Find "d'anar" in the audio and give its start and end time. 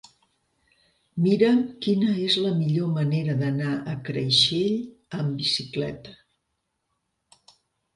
3.45-3.77